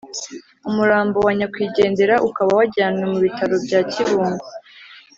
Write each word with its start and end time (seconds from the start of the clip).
Umurambo 0.69 1.17
wa 1.25 1.31
nyakwigendera 1.37 2.15
ukaba 2.27 2.51
wajyanwe 2.59 3.03
mu 3.11 3.17
bitaro 3.25 3.55
bya 3.65 3.81
Kibungo 3.91 4.45